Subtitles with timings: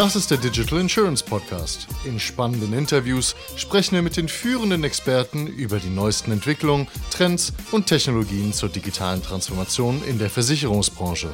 [0.00, 1.86] Das ist der Digital Insurance Podcast.
[2.06, 7.86] In spannenden Interviews sprechen wir mit den führenden Experten über die neuesten Entwicklungen, Trends und
[7.86, 11.28] Technologien zur digitalen Transformation in der Versicherungsbranche.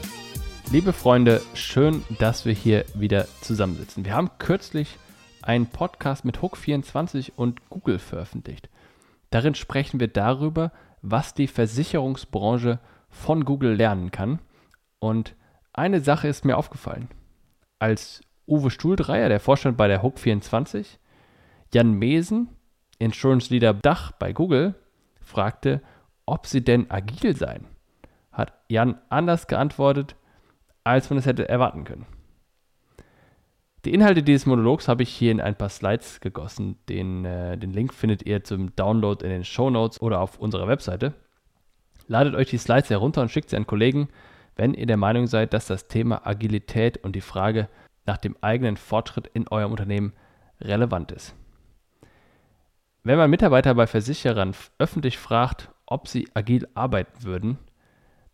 [0.73, 4.05] Liebe Freunde, schön, dass wir hier wieder zusammensitzen.
[4.05, 4.99] Wir haben kürzlich
[5.43, 8.69] einen Podcast mit Hook24 und Google veröffentlicht.
[9.31, 10.73] Darin sprechen wir darüber,
[11.03, 12.81] was die Versicherungsbranche
[13.11, 14.41] von Google lernen kann.
[14.99, 15.37] Und
[15.73, 17.07] eine Sache ist mir aufgefallen.
[17.79, 20.99] Als Uwe Stuhldreier, der Vorstand bei der Hook24,
[21.73, 22.49] Jan Mesen,
[22.99, 24.75] Insurance Leader Dach bei Google,
[25.21, 25.83] fragte,
[26.25, 27.67] ob sie denn agil seien,
[28.33, 30.17] hat Jan anders geantwortet,
[30.85, 32.07] als man es hätte erwarten können.
[33.85, 36.77] Die Inhalte dieses Monologs habe ich hier in ein paar Slides gegossen.
[36.89, 40.67] Den, äh, den Link findet ihr zum Download in den Show Notes oder auf unserer
[40.67, 41.15] Webseite.
[42.09, 44.09] Ladet euch die Slides herunter und schickt sie an Kollegen,
[44.57, 47.69] wenn ihr der Meinung seid, dass das Thema Agilität und die Frage
[48.07, 50.13] nach dem eigenen Fortschritt in eurem Unternehmen
[50.61, 51.35] relevant ist.
[53.03, 57.59] Wenn man Mitarbeiter bei Versicherern öffentlich fragt, ob sie agil arbeiten würden,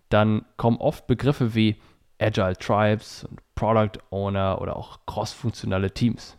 [0.08, 1.76] dann kommen oft Begriffe wie
[2.18, 6.36] Agile Tribes und Product Owner oder auch crossfunktionale Teams.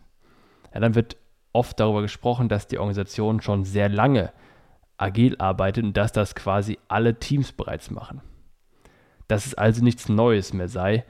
[0.72, 1.16] Ja, dann wird
[1.52, 4.32] oft darüber gesprochen, dass die Organisation schon sehr lange
[4.96, 8.20] agil arbeitet und dass das quasi alle Teams bereits machen.
[9.28, 11.04] Dass es also nichts Neues mehr sei.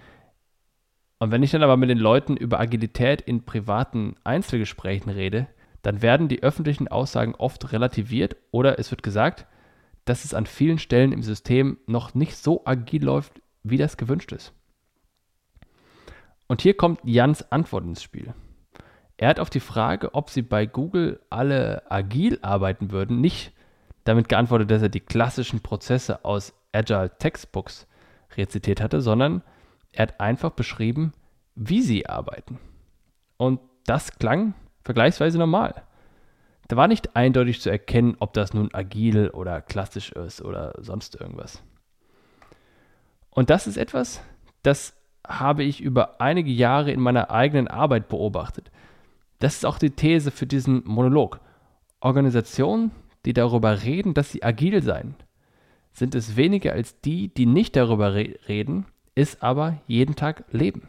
[1.19, 5.47] Und wenn ich dann aber mit den Leuten über Agilität in privaten Einzelgesprächen rede,
[5.83, 9.47] dann werden die öffentlichen Aussagen oft relativiert oder es wird gesagt,
[10.05, 14.33] dass es an vielen Stellen im System noch nicht so agil läuft, wie das gewünscht
[14.33, 14.53] ist.
[16.47, 18.35] Und hier kommt Jans Antwort ins Spiel.
[19.17, 23.53] Er hat auf die Frage, ob sie bei Google alle agil arbeiten würden, nicht
[24.05, 27.87] damit geantwortet, dass er die klassischen Prozesse aus Agile Textbooks
[28.37, 29.42] rezitiert hatte, sondern
[29.97, 31.12] er hat einfach beschrieben,
[31.55, 32.59] wie sie arbeiten.
[33.37, 35.83] Und das klang vergleichsweise normal.
[36.69, 41.20] Da war nicht eindeutig zu erkennen, ob das nun agil oder klassisch ist oder sonst
[41.20, 41.63] irgendwas.
[43.30, 44.23] Und das ist etwas,
[44.63, 44.95] das
[45.27, 48.70] habe ich über einige Jahre in meiner eigenen Arbeit beobachtet.
[49.40, 51.40] Das ist auch die These für diesen Monolog.
[52.01, 52.92] Organisationen,
[53.24, 55.17] die darüber reden, dass sie agil seien,
[55.92, 60.89] sind es weniger als die, die nicht darüber re reden, es aber jeden Tag leben.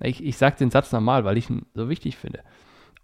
[0.00, 2.42] Ich, ich sage den Satz nochmal, weil ich ihn so wichtig finde.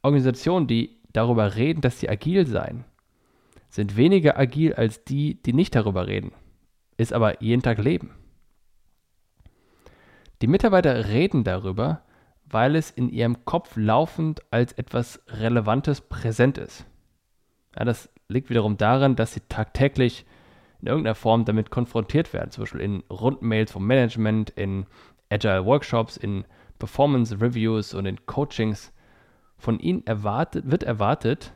[0.03, 2.85] Organisationen, die darüber reden, dass sie agil seien,
[3.69, 6.33] sind weniger agil als die, die nicht darüber reden,
[6.97, 8.11] es aber jeden Tag leben.
[10.41, 12.03] Die Mitarbeiter reden darüber,
[12.47, 16.87] weil es in ihrem Kopf laufend als etwas Relevantes präsent ist.
[17.77, 20.25] Ja, das liegt wiederum daran, dass sie tagtäglich
[20.81, 24.87] in irgendeiner Form damit konfrontiert werden, zum Beispiel in Rundmails vom Management, in
[25.31, 26.45] Agile Workshops, in
[26.79, 28.93] Performance Reviews und in Coachings.
[29.57, 31.53] Von ihnen erwartet, wird erwartet,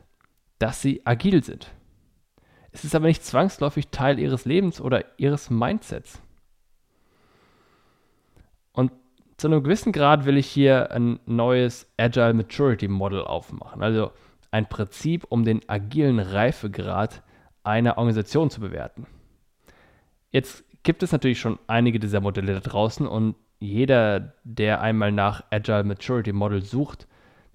[0.59, 1.71] dass sie agil sind.
[2.73, 6.21] Es ist aber nicht zwangsläufig Teil ihres Lebens oder ihres Mindsets.
[8.73, 8.91] Und
[9.37, 13.81] zu einem gewissen Grad will ich hier ein neues Agile Maturity Model aufmachen.
[13.83, 14.11] Also
[14.51, 17.23] ein Prinzip, um den agilen Reifegrad
[17.63, 19.07] einer Organisation zu bewerten.
[20.31, 25.43] Jetzt gibt es natürlich schon einige dieser Modelle da draußen und jeder, der einmal nach
[25.49, 27.07] Agile Maturity Model sucht,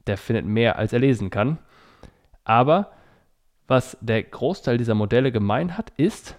[0.06, 1.58] der findet mehr, als er lesen kann.
[2.44, 2.92] Aber
[3.66, 6.36] was der Großteil dieser Modelle gemein hat, ist,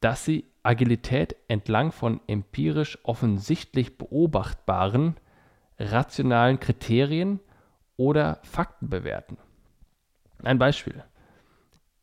[0.00, 5.16] dass sie Agilität entlang von empirisch offensichtlich beobachtbaren,
[5.78, 7.40] rationalen Kriterien
[7.96, 9.36] oder Fakten bewerten.
[10.42, 11.02] Ein Beispiel.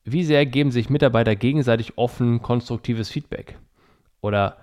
[0.03, 3.57] Wie sehr geben sich Mitarbeiter gegenseitig offen konstruktives Feedback?
[4.21, 4.57] Oder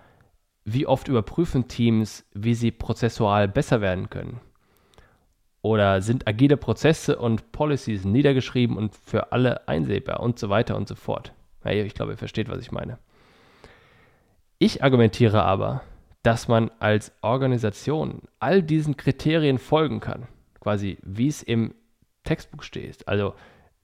[0.65, 4.41] wie oft überprüfen Teams, wie sie prozessual besser werden können?
[5.63, 10.89] Oder sind agile Prozesse und Policies niedergeschrieben und für alle einsehbar und so weiter und
[10.89, 11.33] so fort?
[11.65, 12.99] Ja, ich glaube, ihr versteht, was ich meine.
[14.59, 15.83] Ich argumentiere aber,
[16.23, 20.27] dass man als Organisation all diesen Kriterien folgen kann,
[20.61, 21.75] quasi wie es im
[22.25, 23.35] Textbuch steht, also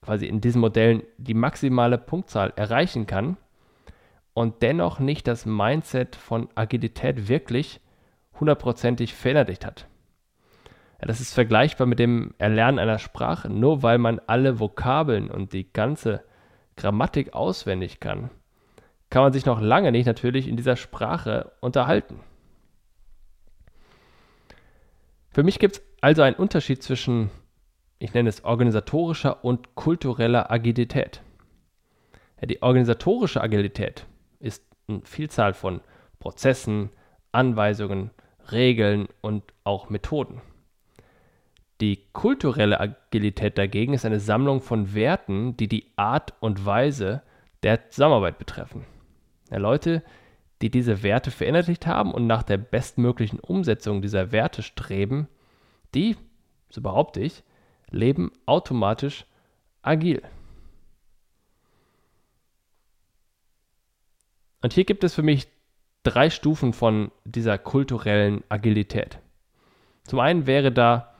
[0.04, 3.36] quasi in diesen Modellen die maximale Punktzahl erreichen kann
[4.34, 7.80] und dennoch nicht das Mindset von Agilität wirklich
[8.38, 9.86] hundertprozentig verinnerlicht hat.
[11.00, 13.48] Ja, das ist vergleichbar mit dem Erlernen einer Sprache.
[13.48, 16.22] Nur weil man alle Vokabeln und die ganze
[16.76, 18.30] Grammatik auswendig kann,
[19.10, 22.20] kann man sich noch lange nicht natürlich in dieser Sprache unterhalten.
[25.30, 27.30] Für mich gibt es also einen Unterschied zwischen,
[27.98, 31.22] ich nenne es organisatorischer und kultureller Agilität.
[32.40, 34.06] Ja, die organisatorische Agilität
[34.40, 35.80] ist eine Vielzahl von
[36.18, 36.90] Prozessen,
[37.32, 38.10] Anweisungen,
[38.52, 40.40] Regeln und auch Methoden.
[41.80, 47.22] Die kulturelle Agilität dagegen ist eine Sammlung von Werten, die die Art und Weise
[47.62, 48.84] der Zusammenarbeit betreffen.
[49.50, 50.02] Ja, Leute,
[50.62, 55.28] die diese Werte verinnerlicht haben und nach der bestmöglichen Umsetzung dieser Werte streben,
[55.94, 56.16] die,
[56.70, 57.42] so behaupte ich,
[57.94, 59.24] leben automatisch
[59.82, 60.22] agil.
[64.62, 65.46] Und hier gibt es für mich
[66.04, 69.18] drei Stufen von dieser kulturellen Agilität.
[70.04, 71.14] Zum einen wäre da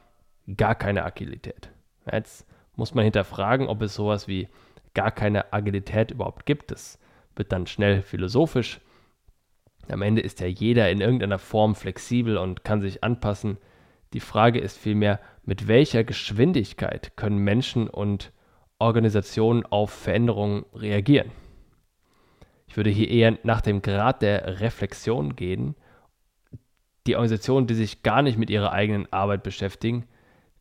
[0.56, 1.71] gar keine Agilität.
[2.11, 4.49] Jetzt muss man hinterfragen, ob es sowas wie
[4.94, 6.71] gar keine Agilität überhaupt gibt.
[6.71, 6.99] Das
[7.37, 8.81] wird dann schnell philosophisch.
[9.88, 13.59] Am Ende ist ja jeder in irgendeiner Form flexibel und kann sich anpassen.
[14.14, 18.32] Die Frage ist vielmehr, mit welcher Geschwindigkeit können Menschen und
[18.78, 21.32] Organisationen auf Veränderungen reagieren.
[22.69, 25.75] Ich würde hier eher nach dem Grad der Reflexion gehen.
[27.08, 30.06] Die Organisationen, die sich gar nicht mit ihrer eigenen Arbeit beschäftigen,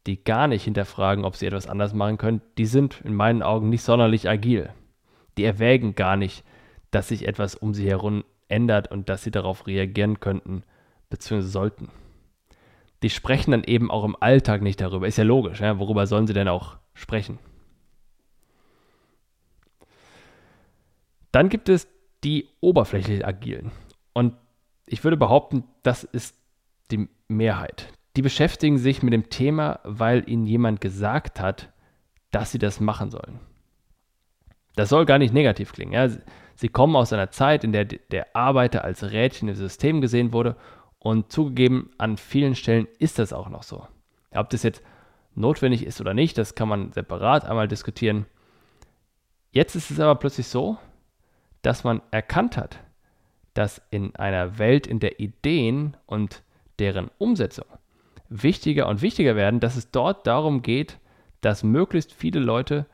[0.07, 3.69] die gar nicht hinterfragen, ob sie etwas anders machen können, die sind in meinen Augen
[3.69, 4.69] nicht sonderlich agil.
[5.38, 6.44] Die erwägen gar nicht,
[6.89, 10.63] dass sich etwas um sie herum ändert und dass sie darauf reagieren könnten
[11.11, 11.41] bzw.
[11.41, 11.89] sollten.
[13.03, 15.07] Die sprechen dann eben auch im Alltag nicht darüber.
[15.07, 15.77] Ist ja logisch, ja?
[15.77, 17.38] worüber sollen sie denn auch sprechen?
[21.33, 21.88] Dann gibt es
[22.23, 23.71] die oberflächlich agilen.
[24.13, 24.35] Und
[24.85, 26.38] ich würde behaupten, das ist
[26.91, 27.91] die Mehrheit.
[28.15, 31.73] Die beschäftigen sich mit dem Thema, weil ihnen jemand gesagt hat,
[32.31, 33.39] dass sie das machen sollen.
[34.75, 35.91] Das soll gar nicht negativ klingen.
[35.91, 36.07] Ja?
[36.55, 40.55] Sie kommen aus einer Zeit, in der der Arbeiter als Rädchen im System gesehen wurde
[41.03, 43.85] und zugegeben, an vielen Stellen ist das auch noch so.
[44.31, 44.81] Ob das jetzt
[45.35, 48.25] notwendig ist oder nicht, das kann man separat einmal diskutieren.
[49.51, 50.77] Jetzt ist es aber plötzlich so,
[51.61, 52.79] dass man erkannt hat,
[53.53, 56.41] dass in einer Welt, in der Ideen und
[56.79, 57.65] deren Umsetzung
[58.29, 61.00] wichtiger und wichtiger werden, dass es dort darum geht,
[61.41, 62.85] dass möglichst viele Leute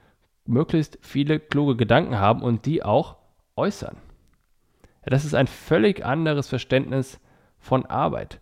[0.46, 3.18] möglichst viele kluge Gedanken haben und die auch
[3.56, 3.98] äußern.
[5.06, 7.20] Ja, das ist ein völlig anderes Verständnis
[7.60, 8.40] von Arbeit.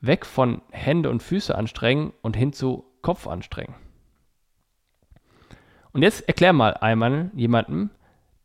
[0.00, 3.74] Weg von Hände und Füße anstrengen und hin zu Kopf anstrengen.
[5.92, 7.90] Und jetzt erklär mal einmal jemandem,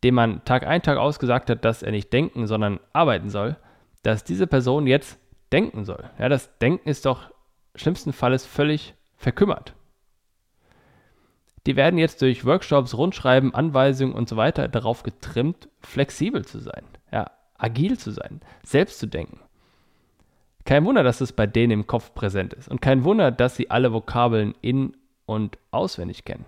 [0.04, 3.58] dem man Tag ein, Tag aus gesagt hat, dass er nicht denken, sondern arbeiten soll,
[4.04, 5.20] dass diese Person jetzt
[5.52, 6.10] denken soll.
[6.20, 7.32] Ja, das Denken ist doch
[7.76, 9.74] schlimmsten Falles völlig verkümmert.
[11.66, 16.86] Die werden jetzt durch Workshops, Rundschreiben, Anweisungen und so weiter darauf getrimmt, flexibel zu sein,
[17.12, 19.40] ja, agil zu sein, selbst zu denken.
[20.68, 23.72] Kein Wunder, dass es bei denen im Kopf präsent ist und kein Wunder, dass sie
[23.72, 26.46] alle Vokabeln in- und auswendig kennen.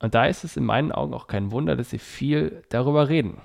[0.00, 3.40] Und da ist es in meinen Augen auch kein Wunder, dass sie viel darüber reden.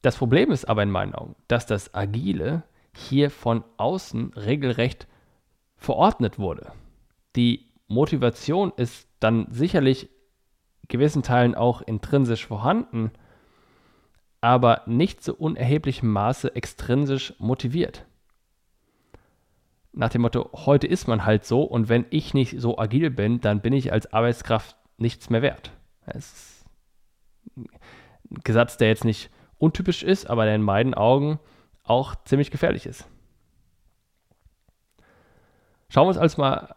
[0.00, 2.62] Das Problem ist aber in meinen Augen, dass das Agile
[2.96, 5.06] hier von außen regelrecht
[5.76, 6.72] verordnet wurde.
[7.36, 10.08] Die Motivation ist dann sicherlich
[10.88, 13.10] gewissen Teilen auch intrinsisch vorhanden,
[14.40, 18.06] aber nicht zu unerheblichem Maße extrinsisch motiviert.
[19.92, 23.40] Nach dem Motto, heute ist man halt so und wenn ich nicht so agil bin,
[23.40, 25.72] dann bin ich als Arbeitskraft nichts mehr wert.
[26.06, 26.64] Das ist
[27.56, 27.68] ein
[28.44, 31.40] Gesatz, der jetzt nicht untypisch ist, aber der in meinen Augen
[31.82, 33.06] auch ziemlich gefährlich ist.
[35.88, 36.76] Schauen wir uns also mal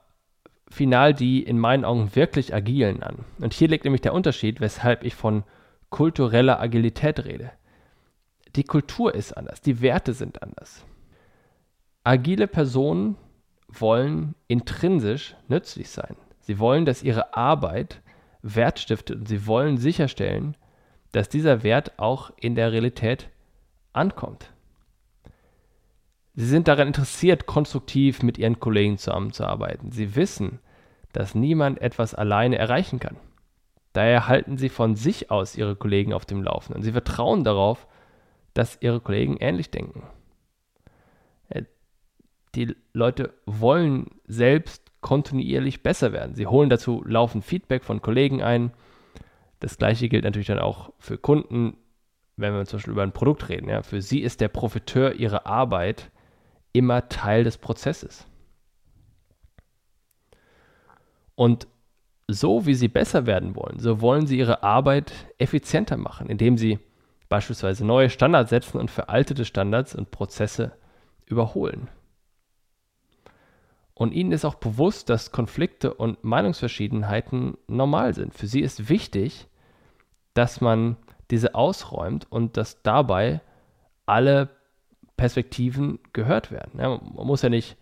[0.70, 3.26] final die in meinen Augen wirklich agilen an.
[3.38, 5.44] Und hier liegt nämlich der Unterschied, weshalb ich von
[5.94, 7.52] kultureller Agilität rede.
[8.56, 10.84] Die Kultur ist anders, die Werte sind anders.
[12.04, 13.16] Agile Personen
[13.68, 16.16] wollen intrinsisch nützlich sein.
[16.40, 18.02] Sie wollen, dass ihre Arbeit
[18.42, 20.58] Wert stiftet und sie wollen sicherstellen,
[21.12, 23.30] dass dieser Wert auch in der Realität
[23.94, 24.52] ankommt.
[26.34, 29.92] Sie sind daran interessiert, konstruktiv mit ihren Kollegen zusammenzuarbeiten.
[29.92, 30.60] Sie wissen,
[31.12, 33.18] dass niemand etwas alleine erreichen kann.
[33.94, 36.84] Daher halten sie von sich aus ihre Kollegen auf dem Laufenden.
[36.84, 37.88] Sie vertrauen darauf,
[38.54, 40.04] dass ihre Kollegen ähnlich denken.
[41.50, 41.64] Äh,
[42.56, 46.34] die Leute wollen selbst kontinuierlich besser werden.
[46.34, 48.72] Sie holen dazu laufend Feedback von Kollegen ein.
[49.60, 51.78] Das gleiche gilt natürlich dann auch für Kunden,
[52.36, 53.70] wenn wir zum Beispiel über ein Produkt reden.
[53.70, 53.84] Ja.
[53.84, 56.10] Für sie ist der Profiteur ihrer Arbeit
[56.72, 58.26] immer Teil des Prozesses.
[61.36, 61.68] Und
[62.28, 66.80] so wie sie besser werden wollen, so wollen sie ihre Arbeit effizienter machen, indem sie
[67.30, 70.74] beispielsweise neue Standards setzen und veraltete Standards und Prozesse
[71.26, 71.90] überholen.
[73.96, 78.34] Und ihnen ist auch bewusst, dass Konflikte und Meinungsverschiedenheiten normal sind.
[78.34, 79.48] Für sie ist wichtig,
[80.34, 80.98] dass man
[81.30, 83.42] diese ausräumt und dass dabei
[84.06, 84.50] alle
[85.16, 86.80] Perspektiven gehört werden.
[86.80, 87.78] Ja, man muss ja nicht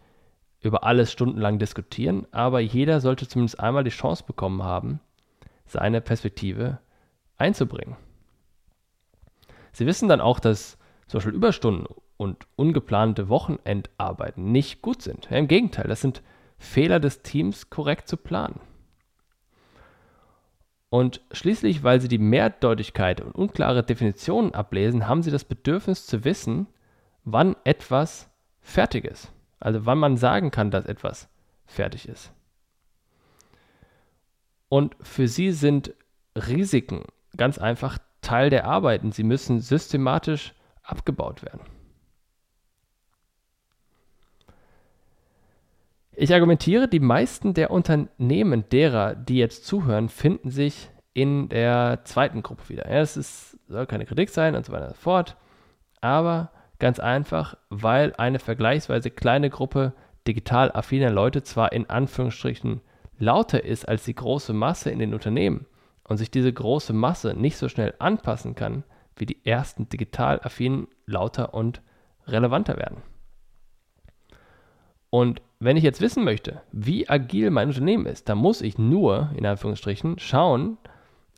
[0.62, 5.00] über alles stundenlang diskutieren, aber jeder sollte zumindest einmal die Chance bekommen haben,
[5.66, 6.80] seine Perspektive
[7.38, 7.96] einzubringen.
[9.72, 10.78] Sie wissen dann auch, dass
[11.08, 11.88] zum Beispiel Überstunden
[12.18, 15.28] und ungeplante Wochenendarbeiten nicht gut sind.
[15.32, 16.22] Ja, Im Gegenteil, das sind
[16.60, 18.60] Fehler des Teams, korrekt zu planen.
[20.90, 26.26] Und schließlich, weil sie die Mehrdeutigkeit und unklare Definitionen ablesen, haben sie das Bedürfnis zu
[26.26, 26.68] wissen,
[27.24, 29.32] wann etwas fertig ist.
[29.62, 31.30] Also wann man sagen kann, dass etwas
[31.66, 32.34] fertig ist.
[34.68, 35.94] Und für sie sind
[36.36, 37.04] Risiken
[37.38, 39.12] ganz einfach Teil der Arbeiten.
[39.12, 40.54] Sie müssen systematisch
[40.84, 41.62] abgebaut werden.
[46.14, 52.44] Ich argumentiere, die meisten der Unternehmen derer, die jetzt zuhören, finden sich in der zweiten
[52.44, 52.86] Gruppe wieder.
[52.86, 55.38] Es ist, soll keine Kritik sein und so weiter und so fort.
[56.00, 56.52] Aber
[56.82, 59.94] ganz einfach, weil eine vergleichsweise kleine Gruppe
[60.28, 62.82] digital affiner Leute zwar in Anführungsstrichen
[63.18, 65.68] lauter ist als die große Masse in den Unternehmen
[66.04, 68.84] und sich diese große Masse nicht so schnell anpassen kann,
[69.16, 71.82] wie die ersten digital affinen lauter und
[72.28, 72.98] relevanter werden.
[75.12, 79.30] Und wenn ich jetzt wissen möchte, wie agil mein Unternehmen ist, dann muss ich nur,
[79.36, 80.80] in Anführungsstrichen, schauen,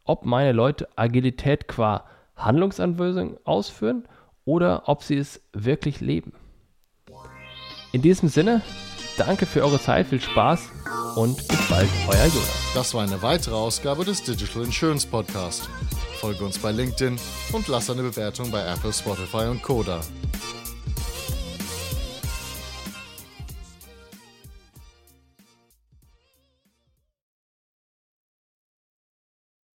[0.05, 2.05] ob meine Leute Agilität qua
[2.37, 4.07] Handlungsanweisung ausführen
[4.45, 6.33] oder ob sie es wirklich leben.
[7.91, 8.61] In diesem Sinne,
[9.17, 10.69] danke für eure Zeit, viel Spaß
[11.15, 12.71] und bis bald, euer Jonas.
[12.73, 15.69] Das war eine weitere Ausgabe des Digital Insurance Podcast.
[16.19, 17.17] Folge uns bei LinkedIn
[17.51, 20.01] und lass eine Bewertung bei Apple, Spotify und Koda.